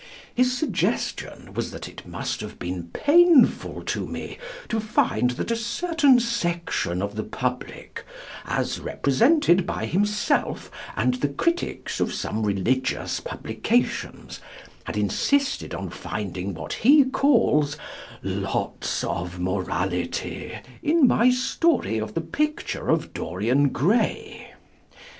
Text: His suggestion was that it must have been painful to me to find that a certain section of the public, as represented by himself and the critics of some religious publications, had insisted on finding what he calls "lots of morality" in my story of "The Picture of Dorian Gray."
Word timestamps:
His 0.33 0.57
suggestion 0.57 1.53
was 1.53 1.69
that 1.69 1.87
it 1.87 2.07
must 2.07 2.41
have 2.41 2.57
been 2.57 2.85
painful 2.91 3.83
to 3.83 4.07
me 4.07 4.39
to 4.67 4.79
find 4.79 5.29
that 5.37 5.51
a 5.51 5.55
certain 5.55 6.19
section 6.19 7.03
of 7.03 7.13
the 7.13 7.21
public, 7.23 8.03
as 8.45 8.79
represented 8.79 9.67
by 9.67 9.85
himself 9.85 10.71
and 10.95 11.13
the 11.13 11.27
critics 11.27 11.99
of 11.99 12.15
some 12.15 12.41
religious 12.41 13.19
publications, 13.19 14.39
had 14.85 14.97
insisted 14.97 15.75
on 15.75 15.91
finding 15.91 16.55
what 16.55 16.73
he 16.73 17.03
calls 17.03 17.77
"lots 18.23 19.03
of 19.03 19.39
morality" 19.39 20.55
in 20.81 21.05
my 21.07 21.29
story 21.29 21.99
of 21.99 22.15
"The 22.15 22.21
Picture 22.21 22.89
of 22.89 23.13
Dorian 23.13 23.69
Gray." 23.69 24.51